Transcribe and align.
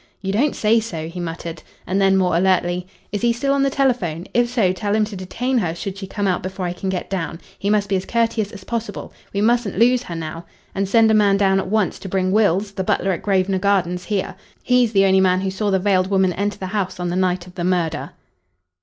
"You 0.19 0.33
don't 0.33 0.55
say 0.55 0.79
so?" 0.79 1.07
he 1.07 1.19
muttered. 1.19 1.61
And 1.85 2.01
then, 2.01 2.17
more 2.17 2.35
alertly, 2.35 2.87
"Is 3.11 3.21
he 3.21 3.31
still 3.31 3.53
on 3.53 3.61
the 3.61 3.69
telephone? 3.69 4.25
If 4.33 4.49
so, 4.49 4.73
tell 4.73 4.95
him 4.95 5.05
to 5.05 5.15
detain 5.15 5.59
her 5.59 5.75
should 5.75 5.95
she 5.95 6.07
come 6.07 6.25
out 6.27 6.41
before 6.41 6.65
I 6.65 6.73
can 6.73 6.89
get 6.89 7.07
down. 7.07 7.39
He 7.59 7.69
must 7.69 7.87
be 7.87 7.95
as 7.97 8.07
courteous 8.07 8.51
as 8.51 8.63
possible. 8.63 9.13
We 9.31 9.41
mustn't 9.41 9.77
lose 9.77 10.01
her 10.01 10.15
now. 10.15 10.45
And 10.73 10.89
send 10.89 11.11
a 11.11 11.13
man 11.13 11.37
down 11.37 11.59
at 11.59 11.67
once 11.67 11.99
to 11.99 12.09
bring 12.09 12.31
Wills, 12.31 12.71
the 12.71 12.83
butler 12.83 13.11
at 13.11 13.21
Grosvenor 13.21 13.59
Gardens, 13.59 14.05
here. 14.05 14.33
He's 14.63 14.91
the 14.91 15.05
only 15.05 15.21
man 15.21 15.41
who 15.41 15.51
saw 15.51 15.69
the 15.69 15.77
veiled 15.77 16.07
woman 16.09 16.33
enter 16.33 16.57
the 16.57 16.65
house 16.65 16.99
on 16.99 17.09
the 17.09 17.15
night 17.15 17.45
of 17.45 17.53
the 17.53 17.63
murder." 17.63 18.13